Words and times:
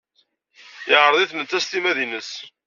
Yeɛreḍ-it 0.89 1.31
netta 1.35 1.59
s 1.59 1.65
timmad-nnes. 1.65 2.31